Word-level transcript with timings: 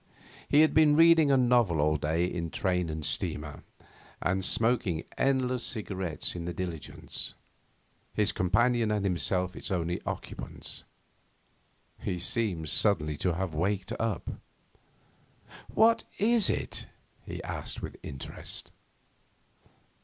He 0.49 0.61
had 0.61 0.73
been 0.73 0.95
reading 0.95 1.29
a 1.29 1.37
novel 1.37 1.79
all 1.79 1.95
day 1.95 2.25
in 2.25 2.49
train 2.49 2.89
and 2.89 3.05
steamer, 3.05 3.61
and 4.19 4.43
smoking 4.43 5.03
endless 5.15 5.63
cigarettes 5.63 6.33
in 6.33 6.45
the 6.45 6.55
diligence, 6.55 7.35
his 8.11 8.31
companion 8.31 8.89
and 8.89 9.05
himself 9.05 9.55
its 9.55 9.69
only 9.71 10.01
occupants. 10.07 10.85
He 11.99 12.17
seemed 12.17 12.69
suddenly 12.69 13.15
to 13.17 13.33
have 13.35 13.53
waked 13.53 13.93
up. 13.99 14.41
'What 15.67 16.03
is 16.17 16.49
it?' 16.49 16.87
he 17.23 17.43
asked 17.43 17.83
with 17.83 17.95
interest. 18.01 18.71